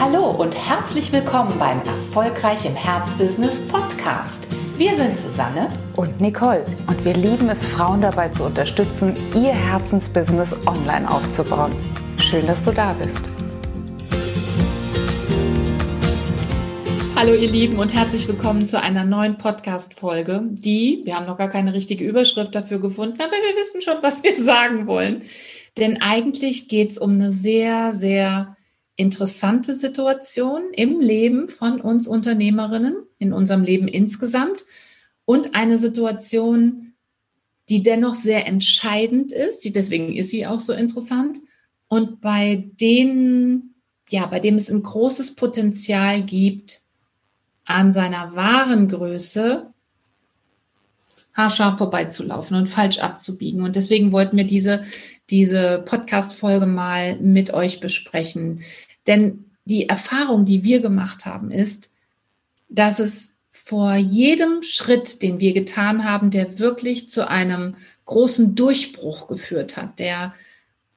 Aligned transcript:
Hallo 0.00 0.30
und 0.30 0.56
herzlich 0.56 1.12
willkommen 1.12 1.52
beim 1.58 1.78
Erfolgreich 1.80 2.64
im 2.64 2.74
Herzbusiness 2.74 3.60
Podcast. 3.68 4.48
Wir 4.78 4.96
sind 4.96 5.20
Susanne 5.20 5.68
und 5.94 6.22
Nicole 6.22 6.64
und 6.86 7.04
wir 7.04 7.12
lieben 7.12 7.50
es, 7.50 7.66
Frauen 7.66 8.00
dabei 8.00 8.30
zu 8.30 8.44
unterstützen, 8.44 9.12
ihr 9.34 9.52
Herzensbusiness 9.52 10.56
online 10.66 11.06
aufzubauen. 11.06 11.70
Schön, 12.16 12.46
dass 12.46 12.62
du 12.62 12.72
da 12.72 12.94
bist. 12.94 13.20
Hallo 17.14 17.34
ihr 17.34 17.50
Lieben 17.50 17.78
und 17.78 17.92
herzlich 17.92 18.26
willkommen 18.26 18.64
zu 18.64 18.80
einer 18.80 19.04
neuen 19.04 19.36
Podcast-Folge, 19.36 20.44
die, 20.48 21.02
wir 21.04 21.16
haben 21.16 21.26
noch 21.26 21.36
gar 21.36 21.50
keine 21.50 21.74
richtige 21.74 22.06
Überschrift 22.06 22.54
dafür 22.54 22.80
gefunden, 22.80 23.20
aber 23.20 23.32
wir 23.32 23.60
wissen 23.60 23.82
schon, 23.82 23.98
was 24.00 24.22
wir 24.22 24.42
sagen 24.42 24.86
wollen. 24.86 25.24
Denn 25.76 26.00
eigentlich 26.00 26.68
geht 26.68 26.92
es 26.92 26.98
um 26.98 27.10
eine 27.10 27.34
sehr, 27.34 27.92
sehr 27.92 28.56
interessante 29.00 29.74
Situation 29.74 30.72
im 30.72 31.00
Leben 31.00 31.48
von 31.48 31.80
uns 31.80 32.06
Unternehmerinnen, 32.06 32.96
in 33.18 33.32
unserem 33.32 33.62
Leben 33.62 33.88
insgesamt 33.88 34.64
und 35.24 35.54
eine 35.54 35.78
Situation, 35.78 36.92
die 37.68 37.82
dennoch 37.82 38.14
sehr 38.14 38.46
entscheidend 38.46 39.32
ist, 39.32 39.64
die, 39.64 39.72
deswegen 39.72 40.14
ist 40.14 40.30
sie 40.30 40.46
auch 40.46 40.60
so 40.60 40.72
interessant 40.72 41.38
und 41.88 42.20
bei 42.20 42.70
denen, 42.80 43.74
ja, 44.08 44.26
bei 44.26 44.38
dem 44.38 44.56
es 44.56 44.70
ein 44.70 44.82
großes 44.82 45.34
Potenzial 45.34 46.22
gibt, 46.22 46.80
an 47.64 47.92
seiner 47.92 48.34
wahren 48.34 48.88
Größe 48.88 49.72
haarscharf 51.34 51.78
vorbeizulaufen 51.78 52.56
und 52.56 52.68
falsch 52.68 52.98
abzubiegen. 52.98 53.62
Und 53.62 53.76
deswegen 53.76 54.12
wollten 54.12 54.36
wir 54.36 54.44
diese, 54.44 54.84
diese 55.30 55.82
Podcast-Folge 55.84 56.66
mal 56.66 57.18
mit 57.20 57.54
euch 57.54 57.80
besprechen. 57.80 58.60
Denn 59.06 59.44
die 59.64 59.88
Erfahrung, 59.88 60.44
die 60.44 60.64
wir 60.64 60.80
gemacht 60.80 61.26
haben, 61.26 61.50
ist, 61.50 61.92
dass 62.68 62.98
es 62.98 63.32
vor 63.50 63.94
jedem 63.94 64.62
Schritt, 64.62 65.22
den 65.22 65.38
wir 65.40 65.52
getan 65.52 66.04
haben, 66.04 66.30
der 66.30 66.58
wirklich 66.58 67.08
zu 67.08 67.28
einem 67.28 67.76
großen 68.04 68.54
Durchbruch 68.54 69.28
geführt 69.28 69.76
hat, 69.76 69.98
der 69.98 70.34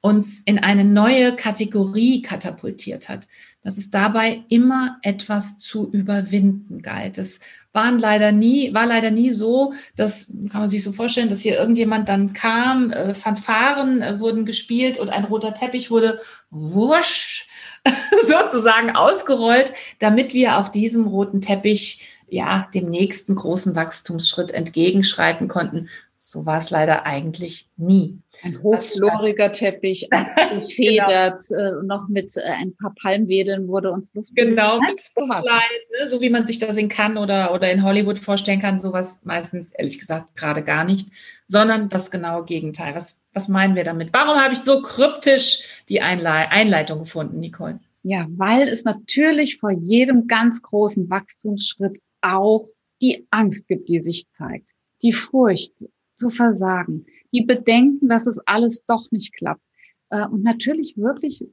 uns 0.02 0.41
in 0.44 0.59
eine 0.59 0.83
neue 0.83 1.33
Kategorie 1.33 2.22
katapultiert 2.22 3.08
hat, 3.08 3.28
dass 3.63 3.78
es 3.78 3.89
dabei 3.89 4.44
immer 4.50 4.97
etwas 5.02 5.58
zu 5.58 5.89
überwinden 5.89 6.81
galt. 6.81 7.17
Es 7.17 7.39
waren 7.72 8.00
leider 8.00 8.33
nie, 8.33 8.73
war 8.73 8.85
leider 8.85 9.11
nie 9.11 9.31
so, 9.31 9.73
dass 9.95 10.28
kann 10.50 10.59
man 10.59 10.67
sich 10.67 10.83
so 10.83 10.91
vorstellen, 10.91 11.30
dass 11.30 11.39
hier 11.39 11.58
irgendjemand 11.58 12.09
dann 12.09 12.33
kam, 12.33 12.91
äh, 12.91 13.13
Fanfaren 13.13 14.02
äh, 14.02 14.19
wurden 14.19 14.45
gespielt 14.45 15.00
und 15.00 15.09
ein 15.09 15.23
roter 15.23 15.53
Teppich 15.53 15.89
wurde 15.89 16.19
wusch 16.50 17.47
sozusagen 18.28 18.95
ausgerollt, 18.95 19.73
damit 20.00 20.34
wir 20.34 20.58
auf 20.58 20.72
diesem 20.72 21.08
roten 21.08 21.42
Teppich 21.42 22.08
ja 22.28 22.67
dem 22.73 22.90
nächsten 22.90 23.36
großen 23.36 23.75
Wachstumsschritt 23.75 24.52
entgegenschreiten 24.52 25.48
konnten, 25.48 25.90
so 26.34 26.48
war 26.48 26.59
es 26.59 26.72
leider 26.72 27.06
eigentlich 27.06 27.70
nie. 27.78 28.17
Ein 28.42 28.64
hochfloriger 28.64 29.52
Teppich, 29.52 30.09
gefedert, 30.52 31.42
genau. 31.48 31.81
äh, 31.81 31.84
noch 31.84 32.08
mit 32.08 32.36
äh, 32.38 32.42
ein 32.42 32.75
paar 32.75 32.95
Palmwedeln 33.00 33.67
wurde 33.67 33.92
uns 33.92 34.12
Luft. 34.16 34.36
Genau, 34.36 34.80
mit 34.80 35.00
Spotlight, 35.00 35.45
ne, 36.00 36.08
so 36.08 36.22
wie 36.22 36.31
man 36.31 36.47
sich 36.47 36.58
das 36.58 36.78
in 36.78 36.90
Cannes 36.90 37.22
oder, 37.22 37.53
oder 37.53 37.72
in 37.72 37.84
Hollywood 37.84 38.18
vorstellen 38.18 38.62
kann, 38.62 38.80
sowas 38.80 39.20
meistens, 39.23 39.73
ehrlich 39.73 40.00
gesagt, 40.00 40.36
gerade 40.36 40.64
gar 40.64 40.86
nicht, 40.86 41.09
sondern 41.45 41.90
das 41.90 42.09
genaue 42.09 42.45
Gegenteil. 42.45 42.95
Was, 42.95 43.16
was 43.34 43.48
meinen 43.48 43.76
wir 43.76 43.84
damit? 43.84 44.14
Warum 44.14 44.39
habe 44.39 44.53
ich 44.53 44.59
so 44.59 44.81
kryptisch 44.81 45.84
die 45.89 46.02
Einle 46.02 46.30
Einleitung 46.30 47.00
gefunden, 47.00 47.40
Nicole? 47.40 47.80
Ja, 48.03 48.28
weil 48.30 48.67
es 48.67 48.84
natürlich 48.84 49.58
vor 49.58 49.72
jedem 49.72 50.28
ganz 50.28 50.62
großen 50.62 51.09
Wachstumsschritt 51.09 52.00
auch 52.22 52.67
die 53.02 53.28
Angst 53.31 53.67
gibt, 53.67 53.88
die 53.90 54.02
sich 54.02 54.30
zeigt. 54.30 54.72
Die 55.02 55.14
Furcht, 55.14 55.73
zu 56.16 56.30
versagen, 56.30 57.06
die 57.31 57.41
bedenken, 57.41 58.07
dass 58.07 58.28
es 58.28 58.40
alles 58.46 58.85
doch 58.85 59.12
nicht 59.12 59.34
klappt. 59.34 59.63
Äh, 60.09 60.25
und 60.28 60.44
natürlich 60.44 60.97
wirklich 60.97 61.44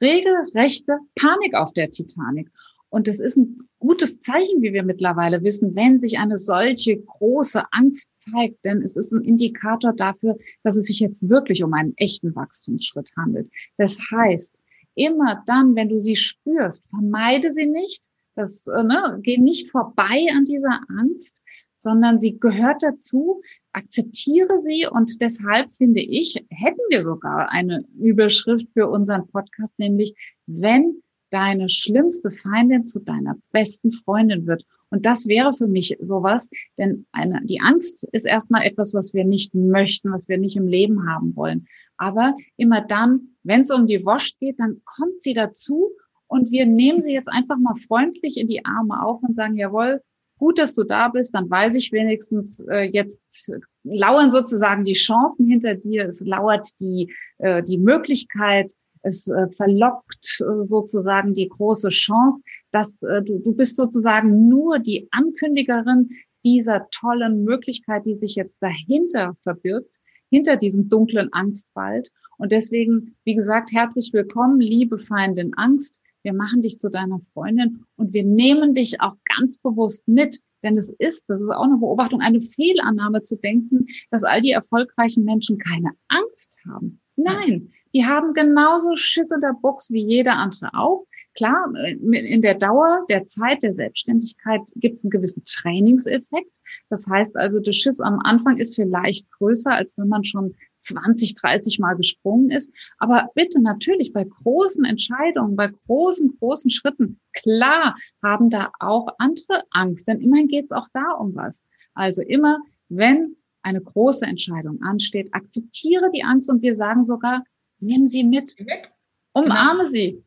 regelrechte 0.00 0.98
Panik 1.14 1.54
auf 1.54 1.72
der 1.72 1.90
Titanic. 1.90 2.50
Und 2.88 3.08
das 3.08 3.20
ist 3.20 3.36
ein 3.36 3.68
gutes 3.78 4.20
Zeichen, 4.20 4.62
wie 4.62 4.72
wir 4.72 4.82
mittlerweile 4.82 5.42
wissen, 5.42 5.74
wenn 5.74 6.00
sich 6.00 6.18
eine 6.18 6.38
solche 6.38 6.96
große 6.96 7.64
Angst 7.72 8.10
zeigt, 8.18 8.64
denn 8.64 8.82
es 8.82 8.96
ist 8.96 9.12
ein 9.12 9.22
Indikator 9.22 9.92
dafür, 9.92 10.36
dass 10.62 10.76
es 10.76 10.86
sich 10.86 11.00
jetzt 11.00 11.28
wirklich 11.28 11.62
um 11.62 11.74
einen 11.74 11.94
echten 11.96 12.34
Wachstumsschritt 12.34 13.10
handelt. 13.16 13.50
Das 13.76 13.98
heißt, 14.10 14.58
immer 14.94 15.42
dann, 15.46 15.74
wenn 15.74 15.88
du 15.88 16.00
sie 16.00 16.16
spürst, 16.16 16.84
vermeide 16.88 17.52
sie 17.52 17.66
nicht, 17.66 18.02
das, 18.34 18.66
äh, 18.66 18.82
ne, 18.82 19.18
geh 19.22 19.38
nicht 19.38 19.70
vorbei 19.70 20.26
an 20.34 20.44
dieser 20.44 20.80
Angst, 20.88 21.42
sondern 21.74 22.18
sie 22.18 22.38
gehört 22.38 22.82
dazu 22.82 23.42
akzeptiere 23.76 24.58
sie 24.60 24.86
und 24.90 25.20
deshalb 25.20 25.68
finde 25.76 26.00
ich, 26.00 26.42
hätten 26.48 26.80
wir 26.88 27.02
sogar 27.02 27.50
eine 27.50 27.84
Überschrift 27.98 28.68
für 28.72 28.88
unseren 28.88 29.28
Podcast, 29.28 29.78
nämlich 29.78 30.14
wenn 30.46 31.02
deine 31.36 31.68
schlimmste 31.68 32.30
Feindin 32.30 32.86
zu 32.86 32.98
deiner 32.98 33.36
besten 33.52 33.92
Freundin 33.92 34.46
wird. 34.46 34.64
Und 34.88 35.04
das 35.04 35.26
wäre 35.26 35.52
für 35.52 35.66
mich 35.66 35.94
sowas, 36.00 36.48
denn 36.78 37.04
eine, 37.12 37.42
die 37.44 37.60
Angst 37.60 38.04
ist 38.12 38.24
erstmal 38.24 38.62
etwas, 38.62 38.94
was 38.94 39.12
wir 39.12 39.26
nicht 39.26 39.54
möchten, 39.54 40.10
was 40.10 40.28
wir 40.28 40.38
nicht 40.38 40.56
im 40.56 40.66
Leben 40.66 41.10
haben 41.10 41.36
wollen. 41.36 41.66
Aber 41.98 42.34
immer 42.56 42.80
dann, 42.80 43.36
wenn 43.42 43.60
es 43.62 43.70
um 43.70 43.86
die 43.86 44.02
Wurst 44.06 44.38
geht, 44.38 44.58
dann 44.60 44.80
kommt 44.86 45.20
sie 45.20 45.34
dazu 45.34 45.90
und 46.26 46.50
wir 46.50 46.64
nehmen 46.64 47.02
sie 47.02 47.12
jetzt 47.12 47.28
einfach 47.28 47.58
mal 47.58 47.74
freundlich 47.74 48.38
in 48.38 48.48
die 48.48 48.64
Arme 48.64 49.04
auf 49.04 49.22
und 49.22 49.34
sagen, 49.34 49.56
jawohl, 49.56 50.00
gut, 50.38 50.58
dass 50.58 50.74
du 50.74 50.84
da 50.84 51.08
bist, 51.08 51.34
dann 51.34 51.50
weiß 51.50 51.74
ich 51.74 51.92
wenigstens, 51.92 52.60
äh, 52.70 52.88
jetzt 52.90 53.50
lauern 53.84 54.30
sozusagen 54.30 54.86
die 54.86 54.94
Chancen 54.94 55.46
hinter 55.46 55.74
dir, 55.74 56.06
es 56.06 56.20
lauert 56.20 56.70
die, 56.80 57.12
äh, 57.36 57.62
die 57.62 57.76
Möglichkeit, 57.76 58.72
es 59.06 59.28
äh, 59.28 59.48
verlockt 59.56 60.40
äh, 60.40 60.66
sozusagen 60.66 61.34
die 61.34 61.48
große 61.48 61.90
Chance, 61.90 62.42
dass 62.72 63.00
äh, 63.02 63.22
du, 63.22 63.38
du 63.38 63.54
bist 63.54 63.76
sozusagen 63.76 64.48
nur 64.48 64.80
die 64.80 65.08
Ankündigerin 65.12 66.10
dieser 66.44 66.88
tollen 66.90 67.44
Möglichkeit, 67.44 68.04
die 68.04 68.14
sich 68.14 68.34
jetzt 68.34 68.58
dahinter 68.60 69.36
verbirgt, 69.44 69.96
hinter 70.28 70.56
diesem 70.56 70.88
dunklen 70.88 71.32
Angstwald. 71.32 72.10
Und 72.38 72.52
deswegen, 72.52 73.16
wie 73.24 73.34
gesagt, 73.34 73.72
herzlich 73.72 74.12
willkommen, 74.12 74.60
liebe 74.60 74.98
Feindin 74.98 75.54
Angst 75.54 76.00
wir 76.26 76.34
machen 76.34 76.60
dich 76.60 76.78
zu 76.78 76.90
deiner 76.90 77.20
Freundin 77.32 77.84
und 77.94 78.12
wir 78.12 78.24
nehmen 78.24 78.74
dich 78.74 79.00
auch 79.00 79.14
ganz 79.36 79.58
bewusst 79.58 80.08
mit. 80.08 80.40
Denn 80.64 80.76
es 80.76 80.90
ist, 80.98 81.24
das 81.28 81.40
ist 81.40 81.50
auch 81.50 81.62
eine 81.62 81.76
Beobachtung, 81.76 82.20
eine 82.20 82.40
Fehlannahme 82.40 83.22
zu 83.22 83.36
denken, 83.36 83.86
dass 84.10 84.24
all 84.24 84.40
die 84.40 84.50
erfolgreichen 84.50 85.22
Menschen 85.22 85.56
keine 85.58 85.92
Angst 86.08 86.58
haben. 86.68 87.00
Nein, 87.14 87.70
die 87.94 88.04
haben 88.04 88.32
genauso 88.34 88.96
Schiss 88.96 89.30
in 89.30 89.40
der 89.40 89.54
Box 89.62 89.90
wie 89.90 90.04
jeder 90.04 90.32
andere 90.32 90.70
auch. 90.74 91.06
Klar, 91.34 91.72
in 92.00 92.42
der 92.42 92.54
Dauer 92.54 93.04
der 93.08 93.26
Zeit 93.26 93.62
der 93.62 93.72
Selbstständigkeit 93.72 94.62
gibt 94.74 94.96
es 94.96 95.04
einen 95.04 95.10
gewissen 95.10 95.44
Trainingseffekt. 95.44 96.56
Das 96.88 97.06
heißt 97.08 97.36
also, 97.36 97.60
der 97.60 97.72
Schiss 97.72 98.00
am 98.00 98.18
Anfang 98.24 98.56
ist 98.56 98.74
vielleicht 98.74 99.30
größer, 99.30 99.70
als 99.70 99.96
wenn 99.96 100.08
man 100.08 100.24
schon 100.24 100.56
20, 100.86 101.34
30 101.34 101.78
Mal 101.78 101.94
gesprungen 101.94 102.50
ist. 102.50 102.70
Aber 102.98 103.30
bitte 103.34 103.60
natürlich 103.60 104.12
bei 104.12 104.24
großen 104.24 104.84
Entscheidungen, 104.84 105.56
bei 105.56 105.70
großen, 105.86 106.36
großen 106.38 106.70
Schritten, 106.70 107.20
klar 107.32 107.96
haben 108.22 108.50
da 108.50 108.70
auch 108.80 109.08
andere 109.18 109.64
Angst, 109.70 110.08
denn 110.08 110.20
immerhin 110.20 110.48
geht 110.48 110.66
es 110.66 110.72
auch 110.72 110.88
da 110.92 111.12
um 111.18 111.34
was. 111.34 111.66
Also 111.94 112.22
immer, 112.22 112.58
wenn 112.88 113.36
eine 113.62 113.80
große 113.80 114.24
Entscheidung 114.24 114.80
ansteht, 114.82 115.28
akzeptiere 115.32 116.10
die 116.14 116.22
Angst 116.22 116.48
und 116.48 116.62
wir 116.62 116.76
sagen 116.76 117.04
sogar, 117.04 117.42
nimm 117.80 118.06
sie 118.06 118.22
mit, 118.22 118.54
mit? 118.58 118.90
umarme 119.32 119.80
genau. 119.80 119.90
sie. 119.90 120.22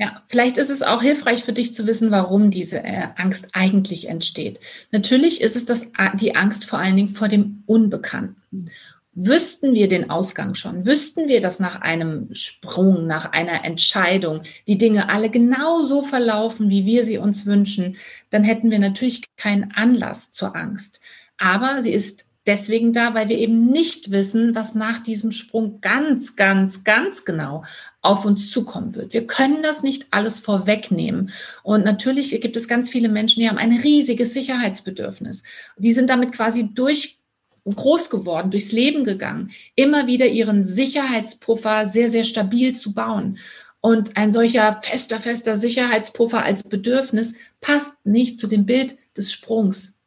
Ja, 0.00 0.22
vielleicht 0.28 0.56
ist 0.56 0.70
es 0.70 0.82
auch 0.82 1.02
hilfreich 1.02 1.44
für 1.44 1.52
dich 1.52 1.74
zu 1.74 1.86
wissen, 1.86 2.10
warum 2.10 2.50
diese 2.50 2.82
äh, 2.82 3.08
Angst 3.16 3.50
eigentlich 3.52 4.08
entsteht. 4.08 4.58
Natürlich 4.92 5.42
ist 5.42 5.56
es 5.56 5.66
das, 5.66 5.88
die 6.14 6.34
Angst 6.34 6.64
vor 6.64 6.78
allen 6.78 6.96
Dingen 6.96 7.10
vor 7.10 7.28
dem 7.28 7.62
Unbekannten. 7.66 8.70
Wüssten 9.12 9.74
wir 9.74 9.88
den 9.88 10.08
Ausgang 10.08 10.54
schon, 10.54 10.86
wüssten 10.86 11.26
wir, 11.26 11.40
dass 11.40 11.58
nach 11.58 11.80
einem 11.80 12.32
Sprung, 12.32 13.08
nach 13.08 13.32
einer 13.32 13.64
Entscheidung 13.64 14.42
die 14.68 14.78
Dinge 14.78 15.08
alle 15.08 15.30
genau 15.30 15.82
so 15.82 16.00
verlaufen, 16.00 16.70
wie 16.70 16.86
wir 16.86 17.04
sie 17.04 17.18
uns 17.18 17.44
wünschen, 17.44 17.96
dann 18.30 18.44
hätten 18.44 18.70
wir 18.70 18.78
natürlich 18.78 19.22
keinen 19.36 19.72
Anlass 19.72 20.30
zur 20.30 20.54
Angst. 20.54 21.00
Aber 21.38 21.82
sie 21.82 21.92
ist 21.92 22.26
deswegen 22.46 22.92
da, 22.92 23.14
weil 23.14 23.28
wir 23.28 23.38
eben 23.38 23.66
nicht 23.66 24.10
wissen, 24.10 24.54
was 24.54 24.74
nach 24.74 25.00
diesem 25.00 25.32
Sprung 25.32 25.80
ganz, 25.80 26.36
ganz, 26.36 26.84
ganz 26.84 27.24
genau 27.24 27.64
auf 28.02 28.24
uns 28.24 28.50
zukommen 28.50 28.94
wird. 28.94 29.12
Wir 29.12 29.26
können 29.26 29.62
das 29.62 29.82
nicht 29.82 30.06
alles 30.10 30.40
vorwegnehmen. 30.40 31.30
Und 31.62 31.84
natürlich 31.84 32.40
gibt 32.40 32.56
es 32.56 32.68
ganz 32.68 32.90
viele 32.90 33.08
Menschen, 33.08 33.40
die 33.40 33.48
haben 33.48 33.58
ein 33.58 33.72
riesiges 33.72 34.34
Sicherheitsbedürfnis. 34.34 35.42
Die 35.76 35.92
sind 35.92 36.10
damit 36.10 36.32
quasi 36.32 36.72
durch 36.72 37.19
groß 37.64 38.10
geworden, 38.10 38.50
durchs 38.50 38.72
Leben 38.72 39.04
gegangen, 39.04 39.50
immer 39.74 40.06
wieder 40.06 40.26
ihren 40.26 40.64
Sicherheitspuffer 40.64 41.86
sehr, 41.86 42.10
sehr 42.10 42.24
stabil 42.24 42.74
zu 42.74 42.92
bauen. 42.92 43.38
Und 43.80 44.16
ein 44.16 44.30
solcher 44.30 44.80
fester, 44.82 45.18
fester 45.18 45.56
Sicherheitspuffer 45.56 46.42
als 46.42 46.64
Bedürfnis 46.64 47.34
passt 47.60 47.94
nicht 48.04 48.38
zu 48.38 48.46
dem 48.46 48.66
Bild 48.66 48.96
des 49.16 49.32
Sprungs. 49.32 49.98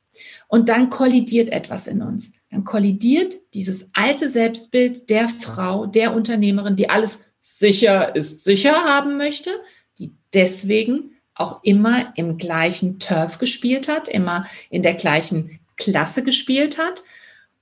Und 0.47 0.69
dann 0.69 0.89
kollidiert 0.89 1.50
etwas 1.50 1.88
in 1.88 2.01
uns. 2.01 2.31
Dann 2.51 2.63
kollidiert 2.63 3.35
dieses 3.56 3.89
alte 3.94 4.29
Selbstbild 4.29 5.09
der 5.09 5.27
Frau, 5.27 5.88
der 5.88 6.13
Unternehmerin, 6.13 6.75
die 6.75 6.89
alles 6.89 7.25
sicher 7.39 8.15
ist, 8.15 8.44
sicher 8.44 8.83
haben 8.83 9.17
möchte, 9.17 9.49
die 9.97 10.13
deswegen 10.33 11.13
auch 11.35 11.63
immer 11.63 12.13
im 12.15 12.38
gleichen 12.38 12.99
Turf 12.99 13.39
gespielt 13.39 13.88
hat, 13.88 14.07
immer 14.07 14.45
in 14.69 14.83
der 14.83 14.94
gleichen 14.94 15.59
Klasse 15.77 16.23
gespielt 16.23 16.77
hat. 16.77 17.03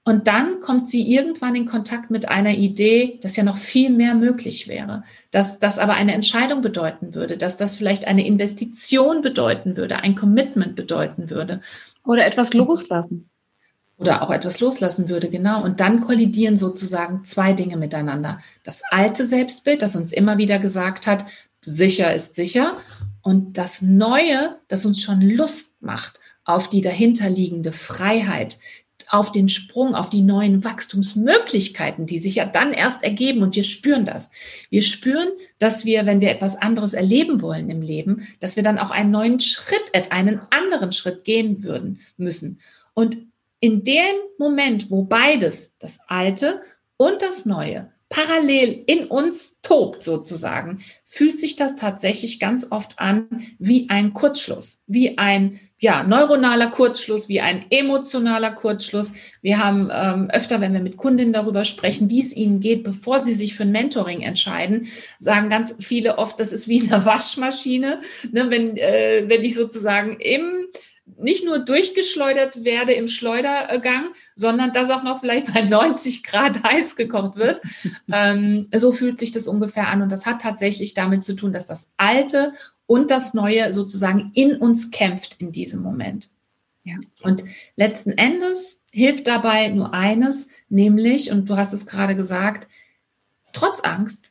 Und 0.03 0.27
dann 0.27 0.62
kommt 0.62 0.89
sie 0.89 1.13
irgendwann 1.13 1.53
in 1.53 1.68
Kontakt 1.68 2.09
mit 2.09 2.27
einer 2.27 2.56
Idee, 2.56 3.19
dass 3.21 3.36
ja 3.36 3.44
noch 3.44 3.57
viel 3.57 3.92
mehr 3.92 4.15
möglich 4.15 4.68
wäre, 4.68 5.03
dass 5.30 5.59
das 5.59 5.77
aber 5.77 5.94
eine 5.94 6.13
Entscheidung 6.13 6.62
bedeuten 6.62 7.13
würde, 7.13 7.38
dass 7.38 7.56
das 7.56 7.75
vielleicht 7.75 8.07
eine 8.07 8.25
Investition 8.25 9.21
bedeuten 9.21 9.77
würde, 9.77 9.98
ein 9.98 10.15
Commitment 10.15 10.75
bedeuten 10.75 11.30
würde. 11.30 11.62
Oder 12.03 12.25
etwas 12.25 12.53
loslassen. 12.53 13.30
Oder 13.98 14.24
auch 14.24 14.31
etwas 14.31 14.59
loslassen 14.59 15.07
würde, 15.09 15.30
genau. 15.30 15.63
Und 15.63 15.80
dann 15.80 16.01
kollidieren 16.01 16.57
sozusagen 16.57 17.24
zwei 17.24 17.54
Dinge 17.54 17.77
miteinander. 17.77 18.39
Das 18.63 18.81
alte 18.89 19.27
Selbstbild, 19.27 19.83
das 19.83 19.95
uns 19.95 20.12
immer 20.12 20.39
wieder 20.39 20.57
gesagt 20.57 21.06
hat, 21.06 21.25
sicher 21.62 22.12
ist 22.12 22.33
sicher. 22.33 22.77
Und 23.21 23.59
das 23.59 23.83
Neue, 23.83 24.57
das 24.68 24.88
uns 24.88 25.00
schon 25.00 25.21
Lust 25.21 25.80
macht 25.83 26.19
auf 26.44 26.68
die 26.68 26.81
dahinterliegende 26.81 27.71
Freiheit, 27.71 28.57
auf 29.11 29.33
den 29.33 29.49
Sprung, 29.49 29.93
auf 29.93 30.09
die 30.09 30.21
neuen 30.21 30.63
Wachstumsmöglichkeiten, 30.63 32.05
die 32.05 32.17
sich 32.17 32.35
ja 32.35 32.45
dann 32.45 32.71
erst 32.71 33.03
ergeben 33.03 33.43
und 33.43 33.55
wir 33.55 33.63
spüren 33.63 34.05
das. 34.05 34.31
Wir 34.69 34.81
spüren, 34.81 35.27
dass 35.59 35.83
wir, 35.83 36.05
wenn 36.05 36.21
wir 36.21 36.31
etwas 36.31 36.55
anderes 36.55 36.93
erleben 36.93 37.41
wollen 37.41 37.69
im 37.69 37.81
Leben, 37.81 38.25
dass 38.39 38.55
wir 38.55 38.63
dann 38.63 38.79
auch 38.79 38.89
einen 38.89 39.11
neuen 39.11 39.41
Schritt, 39.41 39.91
einen 40.11 40.39
anderen 40.49 40.93
Schritt 40.93 41.25
gehen 41.25 41.63
würden 41.63 41.99
müssen. 42.15 42.61
Und 42.93 43.17
in 43.59 43.83
dem 43.83 44.15
Moment, 44.37 44.89
wo 44.89 45.03
beides, 45.03 45.75
das 45.77 45.99
Alte 46.07 46.61
und 46.95 47.21
das 47.21 47.45
Neue, 47.45 47.91
parallel 48.11 48.83
in 48.85 49.05
uns 49.05 49.55
tobt 49.63 50.03
sozusagen, 50.03 50.83
fühlt 51.03 51.39
sich 51.39 51.55
das 51.55 51.77
tatsächlich 51.77 52.39
ganz 52.39 52.67
oft 52.69 52.99
an 52.99 53.47
wie 53.57 53.89
ein 53.89 54.13
Kurzschluss, 54.13 54.83
wie 54.85 55.17
ein 55.17 55.59
ja, 55.79 56.03
neuronaler 56.03 56.69
Kurzschluss, 56.69 57.27
wie 57.27 57.41
ein 57.41 57.65
emotionaler 57.71 58.51
Kurzschluss. 58.51 59.11
Wir 59.41 59.57
haben 59.57 59.89
ähm, 59.91 60.29
öfter, 60.29 60.61
wenn 60.61 60.73
wir 60.73 60.81
mit 60.81 60.97
Kundinnen 60.97 61.33
darüber 61.33 61.65
sprechen, 61.65 62.09
wie 62.09 62.21
es 62.21 62.35
ihnen 62.35 62.59
geht, 62.59 62.83
bevor 62.83 63.19
sie 63.19 63.33
sich 63.33 63.55
für 63.55 63.63
ein 63.63 63.71
Mentoring 63.71 64.21
entscheiden, 64.21 64.89
sagen 65.17 65.49
ganz 65.49 65.75
viele 65.79 66.19
oft, 66.19 66.39
das 66.39 66.53
ist 66.53 66.67
wie 66.67 66.81
eine 66.81 67.03
Waschmaschine. 67.05 68.01
Ne, 68.31 68.51
wenn, 68.51 68.77
äh, 68.77 69.23
wenn 69.25 69.43
ich 69.43 69.55
sozusagen 69.55 70.17
im 70.19 70.67
nicht 71.06 71.44
nur 71.44 71.59
durchgeschleudert 71.59 72.63
werde 72.63 72.94
im 72.94 73.07
Schleudergang, 73.07 74.09
sondern 74.36 74.71
dass 74.71 74.89
auch 74.89 75.03
noch 75.03 75.19
vielleicht 75.19 75.53
bei 75.53 75.62
90 75.69 76.24
Grad 76.24 76.63
heiß 76.63 76.95
gekocht 76.95 77.36
wird. 77.36 77.62
ähm, 78.12 78.68
so 78.74 78.92
fühlt 78.92 79.19
sich 79.19 79.31
das 79.31 79.48
ungefähr 79.48 79.88
an. 79.88 80.01
Und 80.01 80.12
das 80.12 80.25
hat 80.25 80.42
tatsächlich 80.42 80.94
damit 80.94 81.24
zu 81.24 81.36
tun, 81.36 81.51
dass 81.51 81.65
das 81.65 81.89
Alte 81.98 82.53
und 82.86 83.12
das 83.12 83.33
Neue 83.33 83.71
sozusagen 83.71 84.31
in 84.33 84.57
uns 84.57 84.92
kämpft 84.92 85.38
in 85.39 85.51
diesem 85.51 85.81
Moment. 85.81 86.30
Ja. 86.83 86.95
Und 87.24 87.44
letzten 87.75 88.12
Endes 88.12 88.81
hilft 88.92 89.27
dabei 89.27 89.69
nur 89.69 89.94
eines, 89.94 90.50
nämlich, 90.69 91.31
und 91.31 91.50
du 91.50 91.57
hast 91.57 91.74
es 91.74 91.86
gerade 91.86 92.15
gesagt, 92.15 92.68
trotz 93.54 93.81
Angst, 93.81 94.25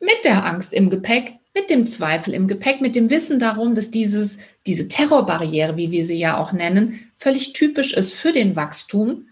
mit 0.00 0.24
der 0.24 0.44
Angst 0.44 0.72
im 0.72 0.90
Gepäck, 0.90 1.38
mit 1.54 1.70
dem 1.70 1.86
Zweifel 1.86 2.34
im 2.34 2.48
Gepäck, 2.48 2.80
mit 2.80 2.96
dem 2.96 3.10
Wissen 3.10 3.38
darum, 3.38 3.74
dass 3.74 3.90
dieses, 3.90 4.38
diese 4.66 4.88
Terrorbarriere, 4.88 5.76
wie 5.76 5.90
wir 5.90 6.04
sie 6.04 6.18
ja 6.18 6.36
auch 6.36 6.52
nennen, 6.52 6.98
völlig 7.14 7.52
typisch 7.52 7.92
ist 7.94 8.14
für 8.14 8.32
den 8.32 8.56
Wachstum, 8.56 9.28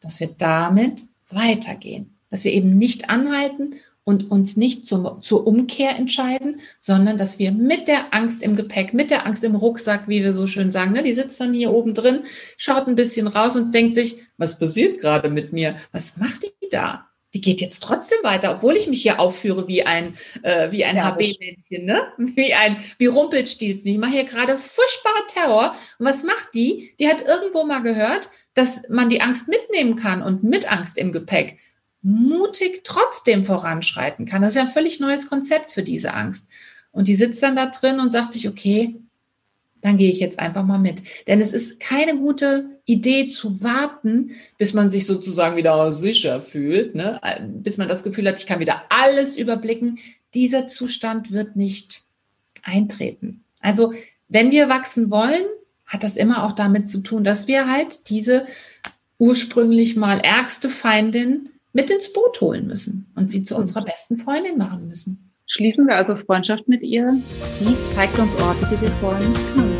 dass 0.00 0.20
wir 0.20 0.28
damit 0.36 1.04
weitergehen, 1.30 2.14
dass 2.30 2.44
wir 2.44 2.52
eben 2.52 2.76
nicht 2.76 3.08
anhalten 3.08 3.76
und 4.04 4.30
uns 4.30 4.56
nicht 4.56 4.86
zum, 4.86 5.20
zur 5.22 5.46
Umkehr 5.46 5.96
entscheiden, 5.96 6.60
sondern 6.78 7.16
dass 7.16 7.40
wir 7.40 7.50
mit 7.50 7.88
der 7.88 8.14
Angst 8.14 8.42
im 8.42 8.54
Gepäck, 8.54 8.94
mit 8.94 9.10
der 9.10 9.26
Angst 9.26 9.42
im 9.42 9.56
Rucksack, 9.56 10.08
wie 10.08 10.22
wir 10.22 10.32
so 10.32 10.46
schön 10.46 10.70
sagen, 10.70 10.92
ne, 10.92 11.02
die 11.02 11.12
sitzt 11.12 11.40
dann 11.40 11.52
hier 11.52 11.72
oben 11.72 11.92
drin, 11.92 12.20
schaut 12.56 12.86
ein 12.86 12.94
bisschen 12.94 13.26
raus 13.26 13.56
und 13.56 13.74
denkt 13.74 13.96
sich, 13.96 14.18
was 14.36 14.58
passiert 14.58 15.00
gerade 15.00 15.28
mit 15.28 15.52
mir? 15.52 15.76
Was 15.90 16.16
macht 16.18 16.44
die 16.44 16.68
da? 16.70 17.08
Die 17.34 17.40
geht 17.40 17.60
jetzt 17.60 17.82
trotzdem 17.82 18.18
weiter, 18.22 18.54
obwohl 18.54 18.76
ich 18.76 18.86
mich 18.86 19.02
hier 19.02 19.20
aufführe 19.20 19.68
wie 19.68 19.82
ein, 19.84 20.16
äh, 20.42 20.70
wie 20.70 20.84
ein 20.84 20.96
ja, 20.96 21.14
HB-Männchen, 21.14 21.84
ne? 21.84 22.02
Wie 22.18 22.54
ein, 22.54 22.78
wie 22.98 23.06
Rumpelstilzchen. 23.06 23.92
Ich 23.92 23.98
mache 23.98 24.12
hier 24.12 24.24
gerade 24.24 24.56
furchtbarer 24.56 25.26
Terror. 25.28 25.74
Und 25.98 26.06
was 26.06 26.22
macht 26.22 26.54
die? 26.54 26.94
Die 26.98 27.08
hat 27.08 27.22
irgendwo 27.22 27.64
mal 27.64 27.80
gehört, 27.80 28.28
dass 28.54 28.82
man 28.88 29.10
die 29.10 29.20
Angst 29.20 29.48
mitnehmen 29.48 29.96
kann 29.96 30.22
und 30.22 30.42
mit 30.42 30.70
Angst 30.70 30.96
im 30.96 31.12
Gepäck 31.12 31.58
mutig 32.00 32.82
trotzdem 32.84 33.44
voranschreiten 33.44 34.26
kann. 34.26 34.40
Das 34.40 34.52
ist 34.52 34.56
ja 34.56 34.62
ein 34.62 34.68
völlig 34.68 35.00
neues 35.00 35.28
Konzept 35.28 35.72
für 35.72 35.82
diese 35.82 36.14
Angst. 36.14 36.48
Und 36.92 37.08
die 37.08 37.16
sitzt 37.16 37.42
dann 37.42 37.56
da 37.56 37.66
drin 37.66 38.00
und 38.00 38.12
sagt 38.12 38.32
sich, 38.32 38.48
okay, 38.48 38.96
dann 39.80 39.96
gehe 39.96 40.10
ich 40.10 40.20
jetzt 40.20 40.38
einfach 40.38 40.64
mal 40.64 40.78
mit. 40.78 41.02
Denn 41.26 41.40
es 41.40 41.52
ist 41.52 41.80
keine 41.80 42.16
gute 42.16 42.80
Idee 42.84 43.28
zu 43.28 43.62
warten, 43.62 44.32
bis 44.58 44.74
man 44.74 44.90
sich 44.90 45.06
sozusagen 45.06 45.56
wieder 45.56 45.92
sicher 45.92 46.40
fühlt, 46.40 46.94
ne? 46.94 47.20
bis 47.62 47.76
man 47.76 47.88
das 47.88 48.02
Gefühl 48.02 48.26
hat, 48.28 48.38
ich 48.38 48.46
kann 48.46 48.60
wieder 48.60 48.82
alles 48.88 49.36
überblicken. 49.36 49.98
Dieser 50.34 50.66
Zustand 50.66 51.32
wird 51.32 51.56
nicht 51.56 52.02
eintreten. 52.62 53.44
Also 53.60 53.92
wenn 54.28 54.50
wir 54.50 54.68
wachsen 54.68 55.10
wollen, 55.10 55.44
hat 55.84 56.02
das 56.02 56.16
immer 56.16 56.44
auch 56.44 56.52
damit 56.52 56.88
zu 56.88 57.00
tun, 57.00 57.22
dass 57.22 57.46
wir 57.46 57.70
halt 57.70 58.10
diese 58.10 58.46
ursprünglich 59.18 59.96
mal 59.96 60.18
ärgste 60.18 60.68
Feindin 60.68 61.50
mit 61.72 61.90
ins 61.90 62.12
Boot 62.12 62.40
holen 62.40 62.66
müssen 62.66 63.06
und 63.14 63.30
sie 63.30 63.42
zu 63.42 63.56
unserer 63.56 63.84
besten 63.84 64.16
Freundin 64.16 64.58
machen 64.58 64.88
müssen. 64.88 65.25
Schließen 65.48 65.86
wir 65.86 65.94
also 65.94 66.16
Freundschaft 66.16 66.66
mit 66.66 66.82
ihr. 66.82 67.14
Sie 67.60 67.76
zeigt 67.88 68.18
uns 68.18 68.34
Orte, 68.42 68.66
die 68.70 68.80
wir 68.80 68.90
vorher 69.00 69.28
nicht 69.28 69.54
kannten. 69.54 69.75